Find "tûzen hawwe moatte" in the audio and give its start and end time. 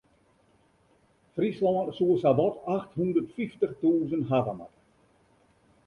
3.79-4.79